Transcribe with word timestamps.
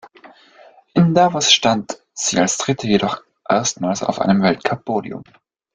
In 0.95 1.13
Davos 1.13 1.51
stand 1.53 2.01
sie 2.13 2.39
als 2.39 2.57
Dritte 2.57 2.87
jedoch 2.87 3.21
erstmals 3.47 4.01
auf 4.01 4.19
einem 4.19 4.41
Weltcup-Podium. 4.41 5.23